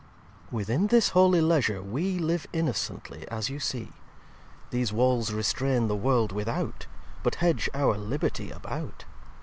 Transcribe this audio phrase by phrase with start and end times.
[0.01, 3.91] xiii "Within this holy leisure we Live innocently as you see.
[4.71, 6.87] these Walls restrain the World without,
[7.21, 9.05] But hedge our Liberty about.